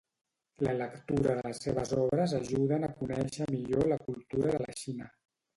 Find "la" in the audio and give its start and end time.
0.67-0.71, 3.93-4.03, 4.67-4.81